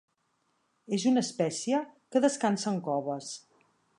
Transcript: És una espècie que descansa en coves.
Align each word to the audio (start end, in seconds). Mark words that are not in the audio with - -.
És 0.97 1.05
una 1.09 1.23
espècie 1.25 1.83
que 2.15 2.23
descansa 2.25 2.69
en 2.75 2.83
coves. 2.91 3.31